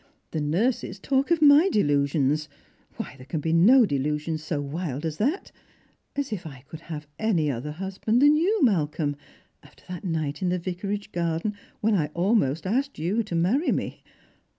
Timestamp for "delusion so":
3.85-4.59